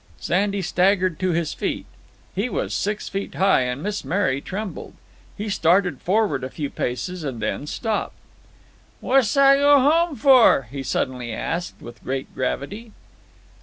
[0.19, 1.85] Sandy staggered to his feet.
[2.33, 4.95] He was six feet high, and Miss Mary trembled.
[5.37, 8.15] He started forward a few paces and then stopped.
[8.99, 12.93] "Wass I go home for?" he suddenly asked, with great gravity.